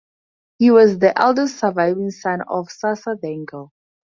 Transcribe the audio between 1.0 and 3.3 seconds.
eldest surviving son of Sarsa